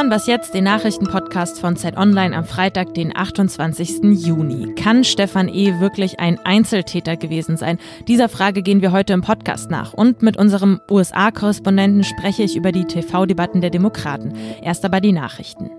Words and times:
hören 0.00 0.10
was 0.10 0.26
jetzt, 0.26 0.54
den 0.54 0.64
Nachrichtenpodcast 0.64 1.60
von 1.60 1.76
Zeit 1.76 1.98
Online 1.98 2.34
am 2.34 2.46
Freitag, 2.46 2.94
den 2.94 3.14
28. 3.14 4.02
Juni. 4.24 4.74
Kann 4.74 5.04
Stefan 5.04 5.46
E. 5.46 5.78
wirklich 5.78 6.18
ein 6.18 6.38
Einzeltäter 6.38 7.18
gewesen 7.18 7.58
sein? 7.58 7.78
Dieser 8.08 8.30
Frage 8.30 8.62
gehen 8.62 8.80
wir 8.80 8.92
heute 8.92 9.12
im 9.12 9.20
Podcast 9.20 9.70
nach. 9.70 9.92
Und 9.92 10.22
mit 10.22 10.38
unserem 10.38 10.80
USA-Korrespondenten 10.90 12.04
spreche 12.04 12.44
ich 12.44 12.56
über 12.56 12.72
die 12.72 12.86
TV-Debatten 12.86 13.60
der 13.60 13.68
Demokraten. 13.68 14.32
Erst 14.62 14.86
aber 14.86 15.02
die 15.02 15.12
Nachrichten. 15.12 15.70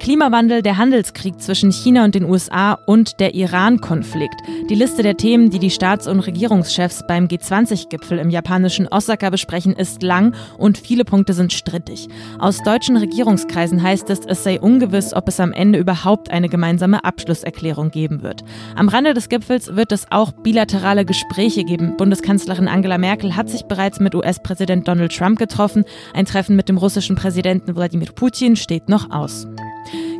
Klimawandel, 0.00 0.62
der 0.62 0.78
Handelskrieg 0.78 1.38
zwischen 1.40 1.70
China 1.70 2.04
und 2.06 2.14
den 2.14 2.24
USA 2.24 2.72
und 2.72 3.20
der 3.20 3.34
Iran-Konflikt. 3.34 4.40
Die 4.70 4.74
Liste 4.74 5.02
der 5.02 5.18
Themen, 5.18 5.50
die 5.50 5.58
die 5.58 5.70
Staats- 5.70 6.08
und 6.08 6.20
Regierungschefs 6.20 7.04
beim 7.06 7.26
G20-Gipfel 7.26 8.18
im 8.18 8.30
japanischen 8.30 8.88
Osaka 8.88 9.28
besprechen, 9.28 9.74
ist 9.74 10.02
lang 10.02 10.34
und 10.56 10.78
viele 10.78 11.04
Punkte 11.04 11.34
sind 11.34 11.52
strittig. 11.52 12.08
Aus 12.38 12.62
deutschen 12.62 12.96
Regierungskreisen 12.96 13.82
heißt 13.82 14.08
es, 14.08 14.20
es 14.26 14.42
sei 14.42 14.58
ungewiss, 14.58 15.12
ob 15.12 15.28
es 15.28 15.38
am 15.38 15.52
Ende 15.52 15.78
überhaupt 15.78 16.30
eine 16.30 16.48
gemeinsame 16.48 17.04
Abschlusserklärung 17.04 17.90
geben 17.90 18.22
wird. 18.22 18.42
Am 18.76 18.88
Rande 18.88 19.12
des 19.12 19.28
Gipfels 19.28 19.76
wird 19.76 19.92
es 19.92 20.06
auch 20.10 20.32
bilaterale 20.32 21.04
Gespräche 21.04 21.62
geben. 21.64 21.98
Bundeskanzlerin 21.98 22.68
Angela 22.68 22.96
Merkel 22.96 23.36
hat 23.36 23.50
sich 23.50 23.64
bereits 23.64 24.00
mit 24.00 24.14
US-Präsident 24.14 24.88
Donald 24.88 25.14
Trump 25.14 25.38
getroffen. 25.38 25.84
Ein 26.14 26.24
Treffen 26.24 26.56
mit 26.56 26.70
dem 26.70 26.78
russischen 26.78 27.16
Präsidenten 27.16 27.76
Wladimir 27.76 28.12
Putin 28.12 28.56
steht 28.56 28.88
noch 28.88 29.10
aus 29.10 29.46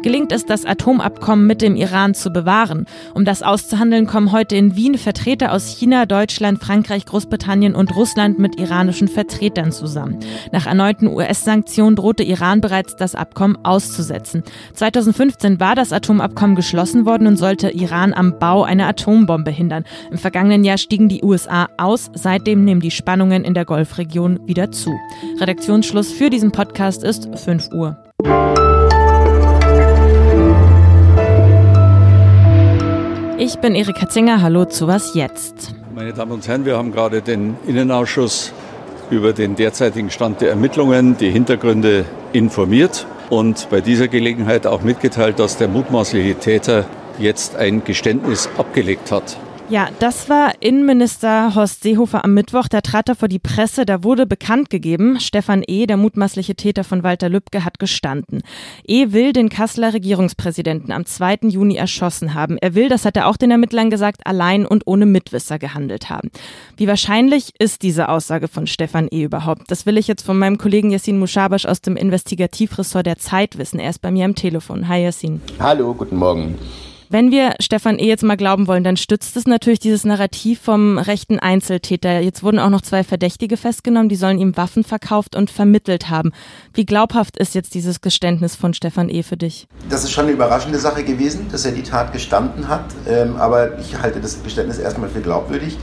gelingt 0.03 0.33
es, 0.33 0.47
das 0.47 0.65
Atomabkommen 0.65 1.47
mit 1.47 1.63
dem 1.63 1.77
Iran 1.77 2.15
zu 2.15 2.31
bewahren. 2.31 2.87
Um 3.15 3.25
das 3.25 3.43
auszuhandeln, 3.43 4.07
kommen 4.07 4.33
heute 4.33 4.57
in 4.57 4.77
Wien 4.77 4.97
Vertreter 4.99 5.53
aus 5.53 5.69
China, 5.69 6.07
Deutschland, 6.07 6.63
Frankreich, 6.63 7.07
Großbritannien 7.07 7.75
und 7.75 7.95
Russland 7.95 8.39
mit 8.39 8.59
iranischen 8.59 9.09
Vertretern 9.09 9.73
zusammen. 9.73 10.19
Nach 10.53 10.67
erneuten 10.67 11.07
US-Sanktionen 11.07 11.97
drohte 11.97 12.23
Iran 12.23 12.61
bereits, 12.61 12.97
das 12.97 13.15
Abkommen 13.15 13.59
auszusetzen. 13.65 14.43
2015 14.75 15.61
war 15.61 15.75
das 15.75 15.93
Atomabkommen 15.93 16.57
geschlossen 16.57 17.07
worden 17.07 17.27
und 17.27 17.37
sollte 17.37 17.71
Iran 17.71 18.13
am 18.13 18.39
Bau 18.39 18.63
einer 18.63 18.89
Atombombe 18.89 19.51
hindern. 19.51 19.85
Im 20.11 20.19
vergangenen 20.19 20.65
Jahr 20.65 20.79
stiegen 20.79 21.09
die 21.09 21.23
USA 21.23 21.69
aus. 21.77 22.11
Seitdem 22.15 22.65
nehmen 22.65 22.81
die 22.81 22.91
Spannungen 22.91 23.45
in 23.45 23.55
der 23.55 23.65
Golfregion 23.65 24.41
wieder 24.47 24.71
zu. 24.73 24.93
Redaktionsschluss 25.41 26.13
für 26.13 26.31
diesen 26.31 26.53
Podcast 26.53 27.05
ist 27.05 27.29
5 27.39 27.73
Uhr. 27.73 27.97
Ich 33.53 33.59
bin 33.59 33.75
Erika 33.75 34.09
Zinger. 34.09 34.43
Hallo 34.43 34.65
zu 34.65 34.87
Was 34.87 35.15
Jetzt? 35.15 35.75
Meine 35.93 36.13
Damen 36.13 36.31
und 36.31 36.47
Herren, 36.47 36.65
wir 36.65 36.77
haben 36.77 36.93
gerade 36.93 37.21
den 37.21 37.57
Innenausschuss 37.67 38.53
über 39.11 39.33
den 39.33 39.57
derzeitigen 39.57 40.09
Stand 40.09 40.41
der 40.41 40.51
Ermittlungen, 40.51 41.17
die 41.17 41.33
Hintergründe 41.33 42.05
informiert 42.33 43.09
und 43.29 43.67
bei 43.69 43.81
dieser 43.81 44.07
Gelegenheit 44.07 44.69
auch 44.69 44.83
mitgeteilt, 44.83 45.41
dass 45.41 45.57
der 45.57 45.67
mutmaßliche 45.67 46.37
Täter 46.37 46.85
jetzt 47.19 47.57
ein 47.57 47.83
Geständnis 47.83 48.49
abgelegt 48.57 49.11
hat. 49.11 49.37
Ja, 49.71 49.89
das 50.01 50.29
war 50.29 50.55
Innenminister 50.59 51.55
Horst 51.55 51.85
Seehofer 51.85 52.25
am 52.25 52.35
Mittwoch. 52.35 52.67
Da 52.67 52.81
trat 52.81 53.09
er 53.09 53.15
vor 53.15 53.29
die 53.29 53.39
Presse. 53.39 53.87
Da 53.87 54.03
wurde 54.03 54.27
bekannt 54.27 54.69
gegeben, 54.69 55.21
Stefan 55.21 55.63
E., 55.65 55.87
der 55.87 55.97
mutmaßliche 55.97 56.57
Täter 56.57 56.83
von 56.83 57.05
Walter 57.05 57.29
Lübcke, 57.29 57.65
hat 57.65 57.79
gestanden. 57.79 58.43
E. 58.85 59.13
will 59.13 59.33
den 59.33 59.49
Kasseler 59.49 59.95
Regierungspräsidenten 59.95 60.91
am 60.91 61.07
2. 61.07 61.39
Juni 61.43 61.77
erschossen 61.77 62.35
haben. 62.35 62.59
Er 62.59 62.75
will, 62.75 62.89
das 62.89 63.05
hat 63.05 63.17
er 63.17 63.29
auch 63.29 63.37
den 63.37 63.53
Ermittlern 63.53 63.91
gesagt, 63.91 64.27
allein 64.27 64.67
und 64.67 64.89
ohne 64.89 65.07
Mitwisser 65.07 65.61
gehandelt 65.61 66.11
haben. 66.11 66.33
Wie 66.77 66.89
wahrscheinlich 66.89 67.53
ist 67.61 67.83
diese 67.83 68.09
Aussage 68.09 68.49
von 68.49 68.67
Stefan 68.67 69.07
E. 69.13 69.23
überhaupt? 69.23 69.71
Das 69.71 69.87
will 69.87 69.99
ich 69.99 70.09
jetzt 70.09 70.27
von 70.27 70.37
meinem 70.37 70.59
Kollegen 70.59 70.91
Yassin 70.91 71.21
Mushabash 71.21 71.67
aus 71.67 71.81
dem 71.81 71.97
Investigativressort 71.97 73.07
der 73.07 73.19
Zeit 73.19 73.57
wissen. 73.57 73.79
Er 73.79 73.91
ist 73.91 74.03
bei 74.03 74.11
mir 74.11 74.25
am 74.25 74.35
Telefon. 74.35 74.89
Hi 74.89 75.05
Yassin. 75.05 75.41
Hallo, 75.61 75.95
guten 75.95 76.17
Morgen. 76.17 76.59
Wenn 77.13 77.33
wir 77.33 77.55
Stefan 77.59 77.99
E. 77.99 78.07
jetzt 78.07 78.23
mal 78.23 78.37
glauben 78.37 78.69
wollen, 78.69 78.85
dann 78.85 78.97
stützt 78.97 79.37
es 79.37 79.45
natürlich 79.45 79.81
dieses 79.81 80.05
Narrativ 80.05 80.61
vom 80.61 80.97
rechten 80.97 81.41
Einzeltäter. 81.41 82.21
Jetzt 82.21 82.45
wurden 82.45 82.61
auch 82.61 82.71
noch 82.71 82.83
zwei 82.83 83.03
Verdächtige 83.03 83.57
festgenommen, 83.57 84.09
die 84.09 84.15
sollen 84.15 84.39
ihm 84.39 84.57
Waffen 84.57 84.85
verkauft 84.85 85.35
und 85.35 85.51
vermittelt 85.51 86.09
haben. 86.09 86.31
Wie 86.73 86.87
glaubhaft 86.87 87.37
ist 87.37 87.57
jetzt 87.57 87.75
dieses 87.75 88.01
Geständnis 88.01 88.55
von 88.55 88.75
Stefan 88.75 89.09
E. 89.09 89.25
für 89.25 89.37
dich? 89.37 89.67
Das 89.89 90.05
ist 90.05 90.13
schon 90.13 90.27
eine 90.27 90.35
überraschende 90.35 90.79
Sache 90.79 91.03
gewesen, 91.03 91.49
dass 91.51 91.65
er 91.65 91.73
die 91.73 91.83
Tat 91.83 92.13
gestanden 92.13 92.69
hat. 92.69 92.85
Ähm, 93.09 93.35
aber 93.39 93.81
ich 93.81 94.01
halte 94.01 94.21
das 94.21 94.41
Geständnis 94.45 94.79
erstmal 94.79 95.09
für 95.09 95.21
glaubwürdig. 95.21 95.77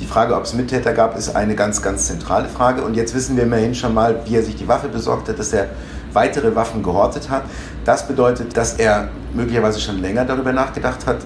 Die 0.00 0.06
Frage, 0.06 0.34
ob 0.34 0.42
es 0.42 0.54
Mittäter 0.54 0.92
gab, 0.92 1.16
ist 1.16 1.36
eine 1.36 1.54
ganz, 1.54 1.82
ganz 1.82 2.08
zentrale 2.08 2.48
Frage. 2.48 2.82
Und 2.82 2.96
jetzt 2.96 3.14
wissen 3.14 3.36
wir 3.36 3.44
immerhin 3.44 3.76
schon 3.76 3.94
mal, 3.94 4.22
wie 4.26 4.34
er 4.34 4.42
sich 4.42 4.56
die 4.56 4.66
Waffe 4.66 4.88
besorgt 4.88 5.28
hat, 5.28 5.38
dass 5.38 5.52
er 5.52 5.68
weitere 6.14 6.54
Waffen 6.54 6.82
gehortet 6.82 7.30
hat. 7.30 7.44
Das 7.84 8.06
bedeutet, 8.06 8.56
dass 8.56 8.74
er 8.74 9.08
möglicherweise 9.34 9.80
schon 9.80 10.00
länger 10.00 10.24
darüber 10.24 10.52
nachgedacht 10.52 11.06
hat, 11.06 11.18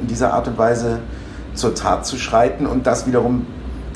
in 0.00 0.06
dieser 0.06 0.32
Art 0.32 0.48
und 0.48 0.58
Weise 0.58 1.00
zur 1.54 1.74
Tat 1.74 2.06
zu 2.06 2.16
schreiten. 2.16 2.66
Und 2.66 2.86
das 2.86 3.06
wiederum 3.06 3.46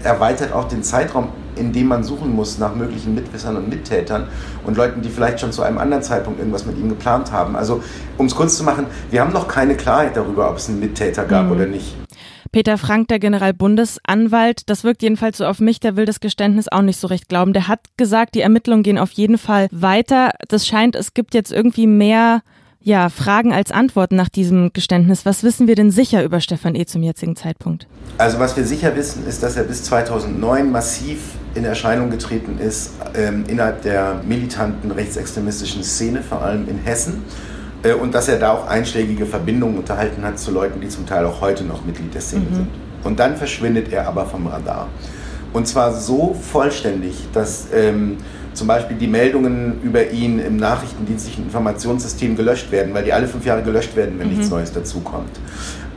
erweitert 0.02 0.52
auch 0.52 0.68
den 0.68 0.82
Zeitraum, 0.82 1.28
in 1.56 1.72
dem 1.72 1.88
man 1.88 2.04
suchen 2.04 2.34
muss 2.34 2.58
nach 2.58 2.74
möglichen 2.74 3.14
Mitwissern 3.14 3.56
und 3.56 3.68
Mittätern 3.68 4.28
und 4.64 4.76
Leuten, 4.76 5.02
die 5.02 5.08
vielleicht 5.08 5.40
schon 5.40 5.52
zu 5.52 5.62
einem 5.62 5.78
anderen 5.78 6.02
Zeitpunkt 6.02 6.38
irgendwas 6.38 6.66
mit 6.66 6.78
ihm 6.78 6.88
geplant 6.88 7.32
haben. 7.32 7.56
Also, 7.56 7.82
um 8.16 8.26
es 8.26 8.34
kurz 8.34 8.56
zu 8.56 8.64
machen, 8.64 8.86
wir 9.10 9.20
haben 9.20 9.32
noch 9.32 9.48
keine 9.48 9.76
Klarheit 9.76 10.16
darüber, 10.16 10.50
ob 10.50 10.58
es 10.58 10.68
einen 10.68 10.80
Mittäter 10.80 11.24
gab 11.24 11.46
mhm. 11.46 11.52
oder 11.52 11.66
nicht. 11.66 11.96
Peter 12.52 12.78
Frank, 12.78 13.08
der 13.08 13.18
Generalbundesanwalt, 13.18 14.68
das 14.70 14.84
wirkt 14.84 15.02
jedenfalls 15.02 15.38
so 15.38 15.46
auf 15.46 15.60
mich, 15.60 15.80
der 15.80 15.96
will 15.96 16.04
das 16.04 16.20
Geständnis 16.20 16.68
auch 16.68 16.82
nicht 16.82 16.98
so 16.98 17.06
recht 17.06 17.28
glauben. 17.28 17.52
Der 17.52 17.68
hat 17.68 17.80
gesagt, 17.96 18.34
die 18.34 18.40
Ermittlungen 18.40 18.82
gehen 18.82 18.98
auf 18.98 19.10
jeden 19.12 19.38
Fall 19.38 19.68
weiter. 19.70 20.30
Das 20.48 20.66
scheint, 20.66 20.96
es 20.96 21.14
gibt 21.14 21.34
jetzt 21.34 21.52
irgendwie 21.52 21.86
mehr 21.86 22.42
ja, 22.80 23.08
Fragen 23.08 23.52
als 23.52 23.70
Antworten 23.70 24.16
nach 24.16 24.28
diesem 24.28 24.72
Geständnis. 24.72 25.26
Was 25.26 25.42
wissen 25.42 25.66
wir 25.66 25.74
denn 25.74 25.90
sicher 25.90 26.24
über 26.24 26.40
Stefan 26.40 26.74
E. 26.74 26.86
zum 26.86 27.02
jetzigen 27.02 27.36
Zeitpunkt? 27.36 27.86
Also 28.18 28.38
was 28.38 28.56
wir 28.56 28.64
sicher 28.64 28.96
wissen, 28.96 29.26
ist, 29.26 29.42
dass 29.42 29.56
er 29.56 29.64
bis 29.64 29.84
2009 29.84 30.70
massiv 30.70 31.18
in 31.54 31.64
Erscheinung 31.64 32.10
getreten 32.10 32.58
ist 32.58 32.92
ähm, 33.14 33.44
innerhalb 33.48 33.82
der 33.82 34.22
militanten 34.26 34.90
rechtsextremistischen 34.90 35.82
Szene, 35.82 36.22
vor 36.22 36.42
allem 36.42 36.68
in 36.68 36.78
Hessen. 36.78 37.24
Äh, 37.82 37.94
und 37.94 38.14
dass 38.14 38.28
er 38.28 38.38
da 38.38 38.52
auch 38.52 38.66
einschlägige 38.66 39.26
Verbindungen 39.26 39.78
unterhalten 39.78 40.24
hat 40.24 40.38
zu 40.38 40.50
Leuten, 40.50 40.80
die 40.80 40.88
zum 40.88 41.06
Teil 41.06 41.24
auch 41.24 41.40
heute 41.40 41.64
noch 41.64 41.84
Mitglied 41.84 42.14
der 42.14 42.20
Szene 42.20 42.46
mhm. 42.50 42.54
sind. 42.54 42.68
Und 43.04 43.20
dann 43.20 43.36
verschwindet 43.36 43.92
er 43.92 44.08
aber 44.08 44.26
vom 44.26 44.46
Radar. 44.46 44.88
Und 45.52 45.66
zwar 45.66 45.92
so 45.94 46.34
vollständig, 46.34 47.28
dass 47.32 47.68
ähm, 47.72 48.18
zum 48.52 48.66
Beispiel 48.66 48.96
die 48.96 49.06
Meldungen 49.06 49.80
über 49.82 50.10
ihn 50.10 50.40
im 50.40 50.56
nachrichtendienstlichen 50.56 51.44
Informationssystem 51.44 52.36
gelöscht 52.36 52.70
werden, 52.70 52.92
weil 52.92 53.04
die 53.04 53.12
alle 53.12 53.28
fünf 53.28 53.46
Jahre 53.46 53.62
gelöscht 53.62 53.96
werden, 53.96 54.18
wenn 54.18 54.28
mhm. 54.28 54.34
nichts 54.34 54.50
Neues 54.50 54.72
dazukommt. 54.72 55.30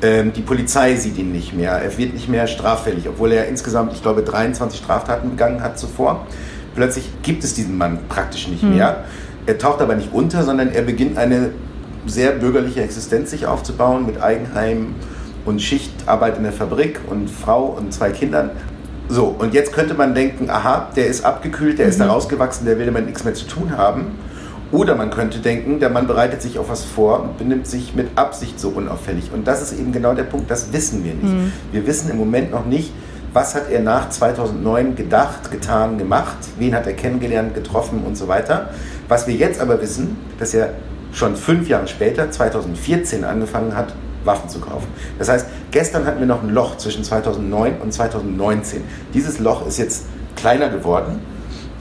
Ähm, 0.04 0.32
die 0.32 0.42
Polizei 0.42 0.96
sieht 0.96 1.18
ihn 1.18 1.32
nicht 1.32 1.54
mehr, 1.54 1.74
er 1.74 1.96
wird 1.98 2.14
nicht 2.14 2.30
mehr 2.30 2.48
straffällig, 2.48 3.08
obwohl 3.10 3.32
er 3.32 3.48
insgesamt, 3.48 3.94
ich 3.94 4.02
glaube, 4.02 4.22
23 4.24 4.80
Straftaten 4.80 5.32
begangen 5.32 5.62
hat 5.62 5.78
zuvor. 5.78 6.26
Plötzlich 6.76 7.10
gibt 7.24 7.44
es 7.44 7.54
diesen 7.54 7.78
Mann 7.78 8.00
praktisch 8.08 8.48
nicht 8.48 8.64
mhm. 8.64 8.76
mehr. 8.76 9.04
Er 9.46 9.58
taucht 9.58 9.82
aber 9.82 9.96
nicht 9.96 10.14
unter, 10.14 10.44
sondern 10.44 10.72
er 10.72 10.84
beginnt 10.84 11.18
eine 11.18 11.50
sehr 12.06 12.32
bürgerliche 12.32 12.82
Existenz 12.82 13.32
sich 13.32 13.46
aufzubauen 13.46 14.06
mit 14.06 14.22
Eigenheim 14.22 14.96
und 15.46 15.62
Schichtarbeit 15.62 16.38
in 16.38 16.44
der 16.44 16.52
Fabrik 16.52 17.00
und 17.10 17.30
Frau 17.30 17.66
und 17.66 17.94
zwei 17.94 18.12
Kindern. 18.12 18.52
So, 19.10 19.26
und 19.26 19.54
jetzt 19.54 19.74
könnte 19.74 19.94
man 19.94 20.16
denken, 20.16 20.50
aha, 20.50 20.90
der 20.96 21.08
ist 21.08 21.26
abgekühlt, 21.26 21.80
der 21.80 21.88
mhm. 21.88 21.92
ist 21.92 22.00
da 22.00 22.08
rausgewachsen, 22.08 22.66
der 22.66 22.80
will 22.80 22.86
damit 22.86 23.06
nichts 23.08 23.24
mehr 23.24 23.34
zu 23.34 23.46
tun 23.46 23.76
haben. 23.76 24.18
Oder 24.72 24.96
man 24.96 25.10
könnte 25.10 25.40
denken, 25.40 25.82
der 25.82 25.90
Mann 25.90 26.08
bereitet 26.08 26.42
sich 26.42 26.58
auf 26.58 26.70
was 26.70 26.86
vor 26.86 27.22
und 27.22 27.38
benimmt 27.38 27.68
sich 27.68 27.94
mit 27.94 28.08
Absicht 28.16 28.58
so 28.58 28.70
unauffällig. 28.70 29.32
Und 29.34 29.46
das 29.46 29.62
ist 29.62 29.78
eben 29.78 29.92
genau 29.92 30.14
der 30.14 30.24
Punkt, 30.24 30.50
das 30.50 30.72
wissen 30.72 31.04
wir 31.04 31.14
nicht. 31.14 31.34
Mhm. 31.34 31.52
Wir 31.74 31.86
wissen 31.86 32.10
im 32.10 32.18
Moment 32.18 32.52
noch 32.52 32.66
nicht, 32.66 32.94
was 33.34 33.56
hat 33.56 33.70
er 33.70 33.82
nach 33.82 34.10
2009 34.10 34.96
gedacht, 34.96 35.52
getan, 35.52 35.98
gemacht, 35.98 36.38
wen 36.58 36.74
hat 36.74 36.86
er 36.88 36.94
kennengelernt, 36.94 37.54
getroffen 37.54 38.04
und 38.06 38.18
so 38.18 38.28
weiter. 38.28 38.70
Was 39.10 39.28
wir 39.28 39.36
jetzt 39.36 39.60
aber 39.60 39.82
wissen, 39.82 40.18
dass 40.40 40.54
er 40.54 40.74
schon 41.14 41.36
fünf 41.36 41.68
Jahre 41.68 41.88
später, 41.88 42.30
2014, 42.32 43.24
angefangen 43.24 43.76
hat, 43.76 43.94
Waffen 44.24 44.50
zu 44.50 44.60
kaufen. 44.60 44.88
Das 45.18 45.30
heißt, 45.30 45.48
gestern 45.72 46.06
hatten 46.06 46.20
wir 46.20 46.28
noch 46.28 46.44
ein 46.44 46.50
Loch 46.50 46.78
zwischen 46.78 47.04
2009 47.04 47.80
und 47.82 47.92
2019. 47.92 48.84
Dieses 49.14 49.40
Loch 49.40 49.66
ist 49.66 49.80
jetzt 49.80 50.06
kleiner 50.36 50.70
geworden 50.70 51.20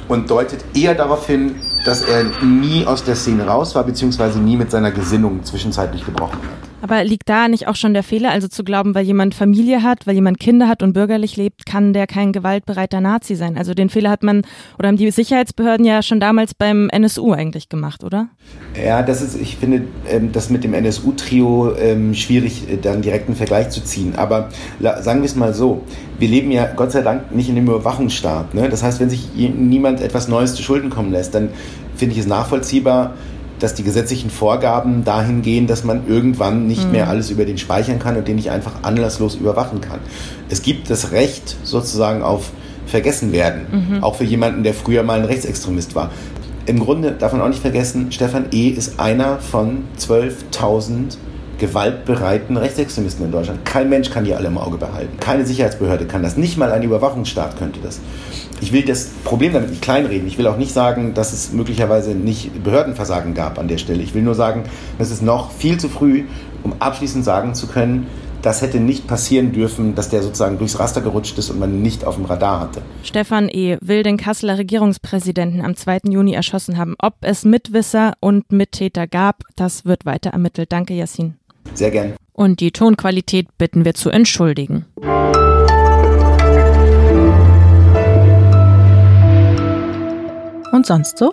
und 0.08 0.30
deutet 0.30 0.64
eher 0.74 0.94
darauf 0.94 1.26
hin, 1.26 1.56
dass 1.84 2.02
er 2.02 2.24
nie 2.42 2.86
aus 2.86 3.04
der 3.04 3.14
Szene 3.14 3.46
raus 3.46 3.74
war, 3.74 3.84
beziehungsweise 3.84 4.38
nie 4.38 4.56
mit 4.56 4.70
seiner 4.70 4.90
Gesinnung 4.90 5.44
zwischenzeitlich 5.44 6.04
gebrochen 6.04 6.38
hat. 6.38 6.69
Aber 6.82 7.04
liegt 7.04 7.28
da 7.28 7.48
nicht 7.48 7.68
auch 7.68 7.76
schon 7.76 7.92
der 7.94 8.02
Fehler, 8.02 8.30
also 8.30 8.48
zu 8.48 8.64
glauben, 8.64 8.94
weil 8.94 9.04
jemand 9.04 9.34
Familie 9.34 9.82
hat, 9.82 10.06
weil 10.06 10.14
jemand 10.14 10.40
Kinder 10.40 10.68
hat 10.68 10.82
und 10.82 10.92
bürgerlich 10.92 11.36
lebt, 11.36 11.66
kann 11.66 11.92
der 11.92 12.06
kein 12.06 12.32
gewaltbereiter 12.32 13.00
Nazi 13.00 13.34
sein? 13.34 13.58
Also 13.58 13.74
den 13.74 13.90
Fehler 13.90 14.10
hat 14.10 14.22
man 14.22 14.42
oder 14.78 14.88
haben 14.88 14.96
die 14.96 15.10
Sicherheitsbehörden 15.10 15.84
ja 15.84 16.02
schon 16.02 16.20
damals 16.20 16.54
beim 16.54 16.88
NSU 16.90 17.32
eigentlich 17.32 17.68
gemacht, 17.68 18.04
oder? 18.04 18.28
Ja, 18.82 19.02
das 19.02 19.20
ist, 19.22 19.40
ich 19.40 19.56
finde, 19.56 19.82
ähm, 20.08 20.32
das 20.32 20.50
mit 20.50 20.64
dem 20.64 20.74
NSU-Trio 20.74 21.74
ähm, 21.76 22.14
schwierig, 22.14 22.70
äh, 22.70 22.76
dann 22.76 23.02
direkt 23.02 23.28
einen 23.28 23.36
Vergleich 23.36 23.70
zu 23.70 23.82
ziehen. 23.82 24.14
Aber 24.16 24.48
sagen 24.80 25.20
wir 25.20 25.26
es 25.26 25.36
mal 25.36 25.52
so, 25.52 25.82
wir 26.18 26.28
leben 26.28 26.50
ja 26.50 26.66
Gott 26.74 26.92
sei 26.92 27.02
Dank 27.02 27.34
nicht 27.34 27.48
in 27.48 27.56
einem 27.56 27.68
Überwachungsstaat. 27.68 28.54
Ne? 28.54 28.68
Das 28.68 28.82
heißt, 28.82 29.00
wenn 29.00 29.10
sich 29.10 29.28
niemand 29.34 30.00
etwas 30.00 30.28
Neues 30.28 30.54
zu 30.54 30.62
Schulden 30.62 30.90
kommen 30.90 31.12
lässt, 31.12 31.34
dann 31.34 31.50
finde 31.96 32.14
ich 32.14 32.20
es 32.20 32.26
nachvollziehbar, 32.26 33.14
dass 33.62 33.74
die 33.74 33.82
gesetzlichen 33.82 34.30
Vorgaben 34.30 35.04
dahin 35.04 35.42
gehen, 35.42 35.66
dass 35.66 35.84
man 35.84 36.08
irgendwann 36.08 36.66
nicht 36.66 36.86
mhm. 36.86 36.92
mehr 36.92 37.08
alles 37.08 37.30
über 37.30 37.44
den 37.44 37.58
speichern 37.58 37.98
kann 37.98 38.16
und 38.16 38.26
den 38.26 38.36
nicht 38.36 38.50
einfach 38.50 38.82
anlasslos 38.82 39.34
überwachen 39.36 39.80
kann. 39.80 40.00
Es 40.48 40.62
gibt 40.62 40.90
das 40.90 41.12
Recht 41.12 41.56
sozusagen 41.62 42.22
auf 42.22 42.50
vergessen 42.86 43.32
werden, 43.32 43.66
mhm. 43.70 44.02
auch 44.02 44.16
für 44.16 44.24
jemanden, 44.24 44.64
der 44.64 44.74
früher 44.74 45.02
mal 45.02 45.20
ein 45.20 45.24
Rechtsextremist 45.24 45.94
war. 45.94 46.10
Im 46.66 46.80
Grunde 46.80 47.12
darf 47.12 47.32
man 47.32 47.40
auch 47.40 47.48
nicht 47.48 47.62
vergessen, 47.62 48.12
Stefan 48.12 48.46
E. 48.52 48.68
ist 48.68 49.00
einer 49.00 49.38
von 49.38 49.84
12.000 49.98 51.16
gewaltbereiten 51.60 52.56
Rechtsextremisten 52.56 53.26
in 53.26 53.30
Deutschland. 53.30 53.64
Kein 53.64 53.88
Mensch 53.88 54.10
kann 54.10 54.24
die 54.24 54.34
alle 54.34 54.48
im 54.48 54.58
Auge 54.58 54.78
behalten. 54.78 55.20
Keine 55.20 55.46
Sicherheitsbehörde 55.46 56.06
kann 56.06 56.22
das. 56.22 56.36
Nicht 56.36 56.56
mal 56.56 56.72
ein 56.72 56.82
Überwachungsstaat 56.82 57.56
könnte 57.56 57.78
das. 57.80 58.00
Ich 58.60 58.72
will 58.72 58.82
das 58.82 59.10
Problem 59.24 59.52
damit 59.52 59.70
nicht 59.70 59.82
kleinreden. 59.82 60.26
Ich 60.26 60.36
will 60.38 60.46
auch 60.48 60.56
nicht 60.56 60.72
sagen, 60.72 61.14
dass 61.14 61.32
es 61.32 61.52
möglicherweise 61.52 62.10
nicht 62.10 62.64
Behördenversagen 62.64 63.34
gab 63.34 63.58
an 63.58 63.68
der 63.68 63.78
Stelle. 63.78 64.02
Ich 64.02 64.14
will 64.14 64.22
nur 64.22 64.34
sagen, 64.34 64.64
es 64.98 65.10
ist 65.10 65.22
noch 65.22 65.52
viel 65.52 65.78
zu 65.78 65.88
früh, 65.88 66.24
um 66.62 66.74
abschließend 66.80 67.24
sagen 67.24 67.54
zu 67.54 67.68
können, 67.68 68.08
das 68.42 68.62
hätte 68.62 68.80
nicht 68.80 69.06
passieren 69.06 69.52
dürfen, 69.52 69.94
dass 69.94 70.08
der 70.08 70.22
sozusagen 70.22 70.58
durchs 70.58 70.78
Raster 70.78 71.02
gerutscht 71.02 71.36
ist 71.38 71.50
und 71.50 71.58
man 71.58 71.82
nicht 71.82 72.04
auf 72.04 72.16
dem 72.16 72.24
Radar 72.24 72.60
hatte. 72.60 72.80
Stefan 73.02 73.48
E. 73.50 73.76
will 73.80 74.02
den 74.02 74.16
Kasseler 74.16 74.56
Regierungspräsidenten 74.58 75.60
am 75.62 75.76
2. 75.76 76.00
Juni 76.08 76.32
erschossen 76.32 76.78
haben. 76.78 76.94
Ob 76.98 77.16
es 77.20 77.44
Mitwisser 77.44 78.14
und 78.20 78.50
Mittäter 78.50 79.06
gab, 79.06 79.42
das 79.56 79.84
wird 79.84 80.06
weiter 80.06 80.30
ermittelt. 80.30 80.72
Danke, 80.72 80.94
Yassin. 80.94 81.39
Sehr 81.74 81.90
gern. 81.90 82.14
Und 82.32 82.60
die 82.60 82.70
Tonqualität 82.70 83.46
bitten 83.58 83.84
wir 83.84 83.94
zu 83.94 84.10
entschuldigen. 84.10 84.86
Und 90.72 90.86
sonst 90.86 91.18
so? 91.18 91.32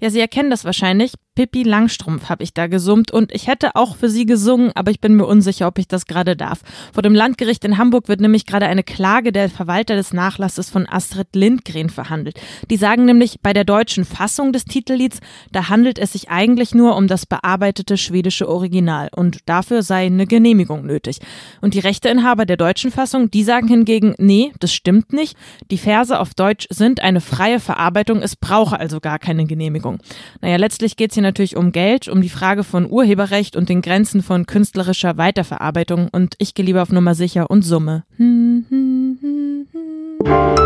Ja, 0.00 0.10
Sie 0.10 0.20
erkennen 0.20 0.50
das 0.50 0.64
wahrscheinlich. 0.64 1.12
Pippi 1.34 1.62
Langstrumpf 1.62 2.28
habe 2.28 2.42
ich 2.42 2.52
da 2.52 2.66
gesummt 2.66 3.10
und 3.10 3.32
ich 3.32 3.46
hätte 3.46 3.74
auch 3.74 3.96
für 3.96 4.10
sie 4.10 4.26
gesungen, 4.26 4.70
aber 4.74 4.90
ich 4.90 5.00
bin 5.00 5.14
mir 5.14 5.24
unsicher, 5.24 5.66
ob 5.66 5.78
ich 5.78 5.88
das 5.88 6.04
gerade 6.04 6.36
darf. 6.36 6.60
Vor 6.92 7.02
dem 7.02 7.14
Landgericht 7.14 7.64
in 7.64 7.78
Hamburg 7.78 8.08
wird 8.08 8.20
nämlich 8.20 8.44
gerade 8.44 8.66
eine 8.66 8.82
Klage 8.82 9.32
der 9.32 9.48
Verwalter 9.48 9.96
des 9.96 10.12
Nachlasses 10.12 10.68
von 10.68 10.86
Astrid 10.86 11.28
Lindgren 11.34 11.88
verhandelt. 11.88 12.38
Die 12.70 12.76
sagen 12.76 13.06
nämlich, 13.06 13.40
bei 13.40 13.54
der 13.54 13.64
deutschen 13.64 14.04
Fassung 14.04 14.52
des 14.52 14.66
Titellieds, 14.66 15.20
da 15.50 15.70
handelt 15.70 15.98
es 15.98 16.12
sich 16.12 16.28
eigentlich 16.28 16.74
nur 16.74 16.96
um 16.96 17.08
das 17.08 17.24
bearbeitete 17.24 17.96
schwedische 17.96 18.46
Original 18.46 19.08
und 19.16 19.38
dafür 19.46 19.82
sei 19.82 20.04
eine 20.04 20.26
Genehmigung 20.26 20.84
nötig. 20.84 21.20
Und 21.62 21.72
die 21.72 21.80
Rechteinhaber 21.80 22.44
der 22.44 22.58
deutschen 22.58 22.90
Fassung, 22.90 23.30
die 23.30 23.42
sagen 23.42 23.68
hingegen, 23.68 24.14
nee, 24.18 24.52
das 24.60 24.74
stimmt 24.74 25.14
nicht. 25.14 25.38
Die 25.70 25.78
Verse 25.78 26.20
auf 26.20 26.34
Deutsch 26.34 26.66
sind 26.68 27.00
eine 27.00 27.22
freie 27.22 27.58
Verarbeitung, 27.58 28.20
es 28.20 28.36
brauche 28.36 28.78
also 28.78 29.00
gar 29.00 29.18
keine 29.18 29.46
Genehmigung. 29.46 29.98
Naja, 30.42 30.56
letztlich 30.56 30.96
geht 30.96 31.12
es 31.12 31.21
hier 31.22 31.28
natürlich 31.28 31.56
um 31.56 31.70
Geld, 31.72 32.08
um 32.08 32.20
die 32.20 32.28
Frage 32.28 32.64
von 32.64 32.90
Urheberrecht 32.90 33.54
und 33.54 33.68
den 33.68 33.80
Grenzen 33.80 34.22
von 34.22 34.44
künstlerischer 34.46 35.16
Weiterverarbeitung 35.16 36.08
und 36.10 36.34
ich 36.38 36.54
gehe 36.54 36.64
lieber 36.64 36.82
auf 36.82 36.90
Nummer 36.90 37.14
sicher 37.14 37.48
und 37.48 37.62
Summe. 37.62 38.04
Hm, 38.16 38.66
hm, 38.68 39.18
hm, 39.20 40.61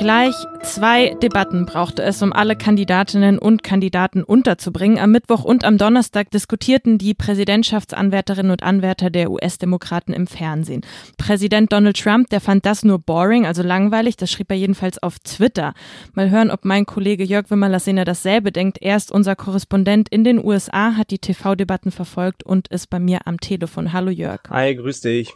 Gleich 0.00 0.34
zwei 0.62 1.14
Debatten 1.22 1.66
brauchte 1.66 2.02
es, 2.02 2.22
um 2.22 2.32
alle 2.32 2.56
Kandidatinnen 2.56 3.38
und 3.38 3.62
Kandidaten 3.62 4.22
unterzubringen. 4.22 4.98
Am 4.98 5.10
Mittwoch 5.10 5.44
und 5.44 5.62
am 5.62 5.76
Donnerstag 5.76 6.30
diskutierten 6.30 6.96
die 6.96 7.12
Präsidentschaftsanwärterinnen 7.12 8.50
und 8.50 8.62
Anwärter 8.62 9.10
der 9.10 9.30
US-Demokraten 9.30 10.14
im 10.14 10.26
Fernsehen. 10.26 10.86
Präsident 11.18 11.70
Donald 11.70 12.00
Trump, 12.00 12.30
der 12.30 12.40
fand 12.40 12.64
das 12.64 12.82
nur 12.82 12.98
boring, 12.98 13.44
also 13.44 13.62
langweilig. 13.62 14.16
Das 14.16 14.30
schrieb 14.32 14.50
er 14.50 14.56
jedenfalls 14.56 15.02
auf 15.02 15.18
Twitter. 15.18 15.74
Mal 16.14 16.30
hören, 16.30 16.50
ob 16.50 16.64
mein 16.64 16.86
Kollege 16.86 17.22
Jörg 17.22 17.50
Wimmerlassiner 17.50 18.06
dasselbe 18.06 18.52
denkt. 18.52 18.78
Er 18.80 18.96
ist 18.96 19.12
unser 19.12 19.36
Korrespondent 19.36 20.08
in 20.08 20.24
den 20.24 20.42
USA, 20.42 20.96
hat 20.96 21.10
die 21.10 21.18
TV-Debatten 21.18 21.90
verfolgt 21.90 22.42
und 22.42 22.68
ist 22.68 22.88
bei 22.88 23.00
mir 23.00 23.26
am 23.26 23.38
Telefon. 23.38 23.92
Hallo 23.92 24.10
Jörg. 24.10 24.40
Hi, 24.48 24.74
grüß 24.74 25.02
dich 25.02 25.30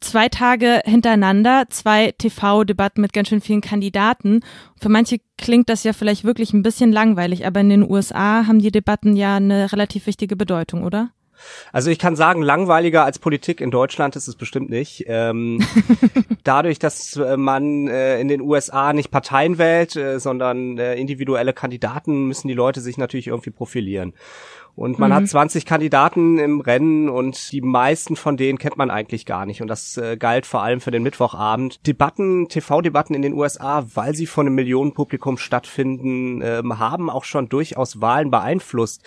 zwei 0.00 0.28
Tage 0.28 0.80
hintereinander, 0.84 1.64
zwei 1.70 2.12
TV-Debatten 2.16 3.00
mit 3.00 3.12
ganz 3.12 3.28
schön 3.28 3.40
vielen 3.40 3.60
Kandidaten. 3.60 4.40
Für 4.80 4.88
manche 4.88 5.18
klingt 5.38 5.68
das 5.68 5.84
ja 5.84 5.92
vielleicht 5.92 6.24
wirklich 6.24 6.52
ein 6.52 6.62
bisschen 6.62 6.92
langweilig, 6.92 7.46
aber 7.46 7.60
in 7.60 7.68
den 7.70 7.90
USA 7.90 8.46
haben 8.46 8.60
die 8.60 8.70
Debatten 8.70 9.16
ja 9.16 9.36
eine 9.36 9.72
relativ 9.72 10.06
wichtige 10.06 10.36
Bedeutung, 10.36 10.84
oder? 10.84 11.10
Also 11.72 11.90
ich 11.90 11.98
kann 11.98 12.16
sagen, 12.16 12.42
langweiliger 12.42 13.04
als 13.04 13.18
Politik 13.18 13.60
in 13.60 13.70
Deutschland 13.70 14.16
ist 14.16 14.28
es 14.28 14.36
bestimmt 14.36 14.70
nicht. 14.70 15.04
Ähm, 15.06 15.60
dadurch, 16.44 16.78
dass 16.78 17.16
äh, 17.16 17.36
man 17.36 17.88
äh, 17.88 18.20
in 18.20 18.28
den 18.28 18.40
USA 18.40 18.92
nicht 18.92 19.10
Parteien 19.10 19.58
wählt, 19.58 19.96
äh, 19.96 20.18
sondern 20.18 20.78
äh, 20.78 20.96
individuelle 20.96 21.52
Kandidaten, 21.52 22.26
müssen 22.26 22.48
die 22.48 22.54
Leute 22.54 22.80
sich 22.80 22.98
natürlich 22.98 23.28
irgendwie 23.28 23.50
profilieren. 23.50 24.14
Und 24.74 24.98
man 24.98 25.10
mhm. 25.10 25.14
hat 25.14 25.28
20 25.28 25.66
Kandidaten 25.66 26.38
im 26.38 26.60
Rennen 26.60 27.08
und 27.08 27.52
die 27.52 27.60
meisten 27.60 28.16
von 28.16 28.36
denen 28.36 28.58
kennt 28.58 28.76
man 28.76 28.90
eigentlich 28.90 29.26
gar 29.26 29.46
nicht. 29.46 29.62
Und 29.62 29.68
das 29.68 29.96
äh, 29.96 30.16
galt 30.16 30.46
vor 30.46 30.62
allem 30.62 30.80
für 30.80 30.90
den 30.90 31.02
Mittwochabend. 31.02 31.86
Debatten, 31.86 32.48
TV-Debatten 32.48 33.14
in 33.14 33.22
den 33.22 33.34
USA, 33.34 33.84
weil 33.94 34.14
sie 34.14 34.26
von 34.26 34.46
einem 34.46 34.54
Millionenpublikum 34.54 35.38
stattfinden, 35.38 36.40
ähm, 36.42 36.78
haben 36.78 37.10
auch 37.10 37.24
schon 37.24 37.48
durchaus 37.48 38.00
Wahlen 38.00 38.30
beeinflusst. 38.30 39.02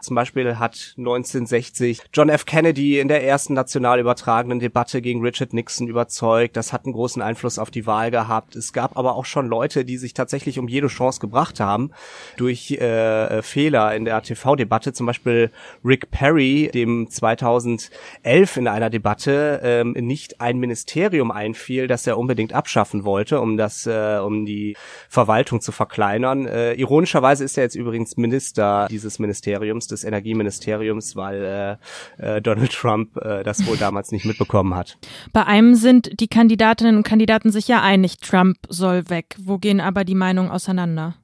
Zum 0.00 0.14
Beispiel 0.14 0.58
hat 0.58 0.94
1960 0.96 2.02
John 2.12 2.28
F. 2.28 2.46
Kennedy 2.46 2.98
in 2.98 3.08
der 3.08 3.24
ersten 3.24 3.54
national 3.54 4.00
übertragenen 4.00 4.60
Debatte 4.60 5.02
gegen 5.02 5.20
Richard 5.20 5.52
Nixon 5.52 5.88
überzeugt. 5.88 6.56
Das 6.56 6.72
hat 6.72 6.84
einen 6.84 6.94
großen 6.94 7.22
Einfluss 7.22 7.58
auf 7.58 7.70
die 7.70 7.86
Wahl 7.86 8.10
gehabt. 8.10 8.56
Es 8.56 8.72
gab 8.72 8.96
aber 8.96 9.16
auch 9.16 9.24
schon 9.24 9.46
Leute, 9.46 9.84
die 9.84 9.98
sich 9.98 10.14
tatsächlich 10.14 10.58
um 10.58 10.68
jede 10.68 10.86
Chance 10.86 11.20
gebracht 11.20 11.60
haben 11.60 11.90
durch 12.36 12.70
äh, 12.70 13.42
Fehler 13.42 13.94
in 13.94 14.04
der 14.04 14.22
TV-Debatte. 14.22 14.92
Zum 14.92 15.06
Beispiel 15.08 15.50
Rick 15.84 16.10
Perry, 16.10 16.70
dem 16.72 17.10
2011 17.10 18.56
in 18.56 18.68
einer 18.68 18.90
Debatte 18.90 19.60
ähm, 19.62 19.92
nicht 19.92 20.40
ein 20.40 20.58
Ministerium 20.58 21.30
einfiel, 21.30 21.86
das 21.86 22.06
er 22.06 22.18
unbedingt 22.18 22.52
abschaffen 22.52 23.04
wollte, 23.04 23.40
um 23.40 23.56
das, 23.56 23.86
äh, 23.86 24.18
um 24.24 24.46
die 24.46 24.76
Verwaltung 25.08 25.60
zu 25.60 25.72
verkleinern. 25.72 26.46
Äh, 26.46 26.74
ironischerweise 26.74 27.44
ist 27.44 27.56
er 27.56 27.64
jetzt 27.64 27.74
übrigens 27.74 28.16
Minister 28.16 28.86
dieses 28.90 29.18
Ministeriums, 29.18 29.86
des 29.86 30.04
Energieministeriums, 30.04 31.16
weil 31.16 31.78
äh, 32.18 32.36
äh, 32.36 32.42
Donald 32.42 32.72
Trump 32.72 33.16
äh, 33.16 33.42
das 33.42 33.66
wohl 33.66 33.76
damals 33.76 34.12
nicht 34.12 34.24
mitbekommen 34.24 34.74
hat. 34.74 34.98
Bei 35.32 35.44
einem 35.46 35.74
sind 35.74 36.20
die 36.20 36.28
Kandidatinnen 36.28 36.96
und 36.96 37.02
Kandidaten 37.02 37.50
sich 37.50 37.68
ja 37.68 37.82
einig, 37.82 38.18
Trump 38.18 38.56
soll 38.68 39.08
weg. 39.10 39.36
Wo 39.38 39.58
gehen 39.58 39.80
aber 39.80 40.04
die 40.04 40.14
Meinungen 40.14 40.50
auseinander? 40.50 41.14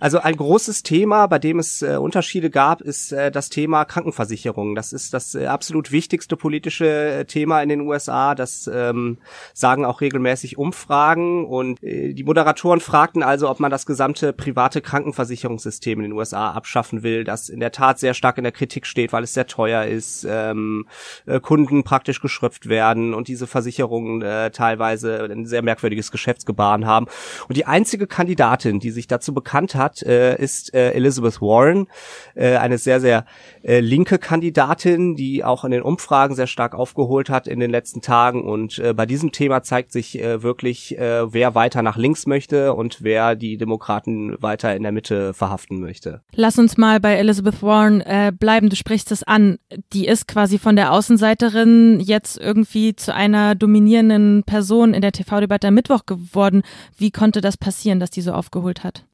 Also 0.00 0.18
ein 0.20 0.36
großes 0.36 0.82
Thema, 0.82 1.26
bei 1.26 1.38
dem 1.38 1.58
es 1.58 1.82
äh, 1.82 1.96
Unterschiede 1.96 2.50
gab, 2.50 2.80
ist 2.80 3.12
äh, 3.12 3.30
das 3.30 3.48
Thema 3.48 3.84
Krankenversicherung. 3.84 4.74
Das 4.74 4.92
ist 4.92 5.14
das 5.14 5.34
äh, 5.34 5.46
absolut 5.46 5.92
wichtigste 5.92 6.36
politische 6.36 6.86
äh, 6.86 7.24
Thema 7.24 7.62
in 7.62 7.68
den 7.68 7.80
USA. 7.82 8.34
Das 8.34 8.70
ähm, 8.72 9.18
sagen 9.54 9.84
auch 9.84 10.00
regelmäßig 10.00 10.58
Umfragen. 10.58 11.46
Und 11.46 11.82
äh, 11.82 12.14
die 12.14 12.24
Moderatoren 12.24 12.80
fragten 12.80 13.22
also, 13.22 13.48
ob 13.48 13.60
man 13.60 13.70
das 13.70 13.86
gesamte 13.86 14.32
private 14.32 14.80
Krankenversicherungssystem 14.80 15.98
in 15.98 16.04
den 16.04 16.12
USA 16.12 16.52
abschaffen 16.52 17.02
will, 17.02 17.24
das 17.24 17.48
in 17.48 17.60
der 17.60 17.72
Tat 17.72 17.98
sehr 17.98 18.14
stark 18.14 18.38
in 18.38 18.44
der 18.44 18.52
Kritik 18.52 18.86
steht, 18.86 19.12
weil 19.12 19.24
es 19.24 19.34
sehr 19.34 19.46
teuer 19.46 19.84
ist, 19.84 20.26
ähm, 20.28 20.86
äh, 21.26 21.40
Kunden 21.40 21.84
praktisch 21.84 22.20
geschröpft 22.20 22.68
werden 22.68 23.14
und 23.14 23.28
diese 23.28 23.46
Versicherungen 23.46 24.22
äh, 24.22 24.50
teilweise 24.50 25.24
ein 25.24 25.46
sehr 25.46 25.62
merkwürdiges 25.62 26.10
Geschäftsgebaren 26.10 26.86
haben. 26.86 27.06
Und 27.48 27.56
die 27.56 27.66
einzige 27.66 28.06
Kandidatin, 28.06 28.80
die 28.80 28.90
sich 28.90 29.06
dazu 29.06 29.34
bekannt 29.34 29.57
bekannt 29.58 29.74
hat, 29.74 30.02
äh, 30.02 30.40
ist 30.40 30.72
äh, 30.74 30.92
Elizabeth 30.92 31.40
Warren, 31.40 31.88
äh, 32.34 32.56
eine 32.56 32.78
sehr, 32.78 33.00
sehr 33.00 33.24
linke 33.62 34.18
Kandidatin, 34.18 35.14
die 35.16 35.44
auch 35.44 35.64
in 35.64 35.72
den 35.72 35.82
Umfragen 35.82 36.34
sehr 36.34 36.46
stark 36.46 36.74
aufgeholt 36.74 37.28
hat 37.28 37.48
in 37.48 37.60
den 37.60 37.70
letzten 37.70 38.00
Tagen. 38.00 38.48
Und 38.48 38.80
bei 38.94 39.04
diesem 39.04 39.32
Thema 39.32 39.62
zeigt 39.62 39.92
sich 39.92 40.14
wirklich, 40.14 40.96
wer 40.96 41.54
weiter 41.54 41.82
nach 41.82 41.96
links 41.96 42.26
möchte 42.26 42.72
und 42.72 43.02
wer 43.02 43.34
die 43.34 43.58
Demokraten 43.58 44.40
weiter 44.40 44.74
in 44.74 44.84
der 44.84 44.92
Mitte 44.92 45.34
verhaften 45.34 45.80
möchte. 45.80 46.22
Lass 46.32 46.58
uns 46.58 46.76
mal 46.76 47.00
bei 47.00 47.16
Elizabeth 47.16 47.62
Warren 47.62 48.02
bleiben. 48.38 48.70
Du 48.70 48.76
sprichst 48.76 49.10
es 49.10 49.24
an. 49.24 49.58
Die 49.92 50.06
ist 50.06 50.28
quasi 50.28 50.58
von 50.58 50.76
der 50.76 50.92
Außenseiterin 50.92 52.00
jetzt 52.00 52.38
irgendwie 52.38 52.94
zu 52.94 53.12
einer 53.12 53.54
dominierenden 53.54 54.44
Person 54.44 54.94
in 54.94 55.02
der 55.02 55.12
TV-Debatte 55.12 55.68
am 55.68 55.74
Mittwoch 55.74 56.06
geworden. 56.06 56.62
Wie 56.96 57.10
konnte 57.10 57.40
das 57.40 57.56
passieren, 57.56 58.00
dass 58.00 58.10
die 58.10 58.22
so 58.22 58.32
aufgeholt 58.32 58.84
hat? 58.84 59.04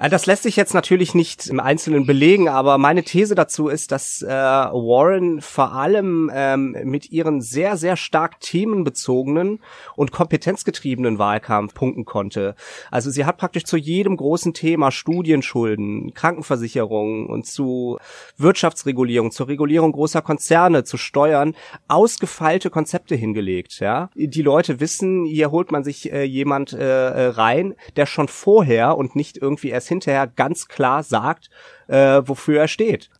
Äh, 0.00 0.08
das 0.08 0.26
lässt 0.26 0.42
sich 0.44 0.56
jetzt 0.56 0.74
natürlich 0.74 1.14
nicht 1.14 1.46
im 1.48 1.60
Einzelnen 1.60 2.06
belegen, 2.06 2.48
aber 2.48 2.78
meine 2.78 3.04
These 3.04 3.34
dazu 3.34 3.68
ist, 3.68 3.92
dass 3.92 4.22
äh, 4.22 4.28
Warren 4.28 5.40
vor 5.40 5.72
allem 5.72 6.30
ähm, 6.34 6.76
mit 6.84 7.10
ihren 7.10 7.40
sehr, 7.40 7.76
sehr 7.76 7.96
stark 7.96 8.40
themenbezogenen 8.40 9.60
und 9.96 10.10
kompetenzgetriebenen 10.10 11.18
Wahlkampf 11.18 11.74
punkten 11.74 12.04
konnte. 12.04 12.54
Also 12.90 13.10
sie 13.10 13.24
hat 13.24 13.36
praktisch 13.36 13.64
zu 13.64 13.76
jedem 13.76 14.16
großen 14.16 14.54
Thema 14.54 14.90
Studienschulden, 14.90 16.14
Krankenversicherung 16.14 17.26
und 17.26 17.46
zu 17.46 17.98
Wirtschaftsregulierung, 18.38 19.30
zur 19.30 19.48
Regulierung 19.48 19.92
großer 19.92 20.22
Konzerne, 20.22 20.84
zu 20.84 20.96
Steuern 20.96 21.54
ausgefeilte 21.88 22.70
Konzepte 22.70 23.14
hingelegt. 23.14 23.80
Ja, 23.80 24.10
die 24.14 24.42
Leute 24.42 24.80
wissen, 24.80 25.26
hier 25.26 25.50
holt 25.50 25.70
man 25.70 25.84
sich 25.84 26.12
äh, 26.12 26.22
jemand 26.22 26.72
äh, 26.72 26.78
äh 26.78 27.26
rein, 27.28 27.74
der 27.96 28.06
schon 28.06 28.28
vorher 28.28 28.96
und 28.96 29.14
nicht 29.14 29.36
irgendwie 29.36 29.68
erst 29.68 29.89
hinterher 29.90 30.26
ganz 30.26 30.68
klar 30.68 31.02
sagt, 31.02 31.50
äh, 31.86 32.22
wofür 32.24 32.60
er 32.60 32.68
steht. 32.68 33.10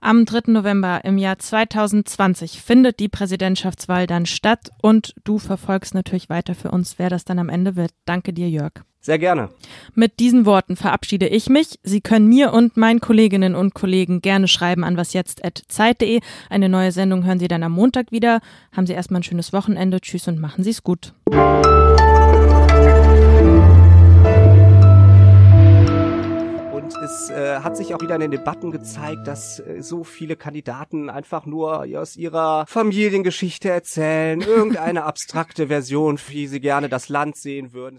Am 0.00 0.24
3. 0.24 0.52
November 0.52 1.00
im 1.04 1.18
Jahr 1.18 1.40
2020 1.40 2.62
findet 2.62 3.00
die 3.00 3.08
Präsidentschaftswahl 3.08 4.06
dann 4.06 4.26
statt 4.26 4.70
und 4.80 5.14
du 5.24 5.38
verfolgst 5.38 5.94
natürlich 5.94 6.30
weiter 6.30 6.54
für 6.54 6.70
uns, 6.70 7.00
wer 7.00 7.10
das 7.10 7.24
dann 7.24 7.40
am 7.40 7.48
Ende 7.48 7.74
wird. 7.74 7.90
Danke 8.04 8.32
dir, 8.32 8.48
Jörg. 8.48 8.84
Sehr 9.00 9.18
gerne. 9.18 9.48
Mit 9.94 10.18
diesen 10.18 10.44
Worten 10.44 10.76
verabschiede 10.76 11.28
ich 11.28 11.48
mich. 11.48 11.78
Sie 11.82 12.00
können 12.00 12.26
mir 12.26 12.52
und 12.52 12.76
meinen 12.76 13.00
Kolleginnen 13.00 13.54
und 13.54 13.72
Kollegen 13.72 14.20
gerne 14.20 14.48
schreiben 14.48 14.84
an 14.84 14.96
wasjetzt.zeit.de. 14.96 16.20
Eine 16.50 16.68
neue 16.68 16.92
Sendung 16.92 17.24
hören 17.24 17.38
Sie 17.38 17.48
dann 17.48 17.62
am 17.62 17.72
Montag 17.72 18.10
wieder. 18.12 18.40
Haben 18.76 18.86
Sie 18.86 18.92
erstmal 18.92 19.20
ein 19.20 19.24
schönes 19.24 19.52
Wochenende. 19.52 20.00
Tschüss 20.00 20.28
und 20.28 20.40
machen 20.40 20.64
Sie 20.64 20.70
es 20.70 20.82
gut. 20.82 21.14
Es 27.08 27.30
äh, 27.30 27.60
hat 27.60 27.74
sich 27.74 27.94
auch 27.94 28.02
wieder 28.02 28.16
in 28.16 28.20
den 28.20 28.30
Debatten 28.30 28.70
gezeigt, 28.70 29.26
dass 29.26 29.60
äh, 29.60 29.80
so 29.80 30.04
viele 30.04 30.36
Kandidaten 30.36 31.08
einfach 31.08 31.46
nur 31.46 31.86
aus 31.98 32.16
ihrer 32.16 32.66
Familiengeschichte 32.66 33.70
erzählen, 33.70 34.40
irgendeine 34.42 35.04
abstrakte 35.04 35.68
Version, 35.68 36.20
wie 36.28 36.46
sie 36.46 36.60
gerne 36.60 36.90
das 36.90 37.08
Land 37.08 37.36
sehen 37.36 37.72
würden. 37.72 37.98